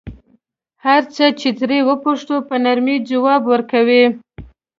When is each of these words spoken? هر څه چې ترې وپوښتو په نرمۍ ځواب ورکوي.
هر 0.85 1.01
څه 1.15 1.25
چې 1.39 1.49
ترې 1.59 1.79
وپوښتو 1.89 2.35
په 2.47 2.55
نرمۍ 2.63 2.97
ځواب 3.09 3.41
ورکوي. 3.51 4.03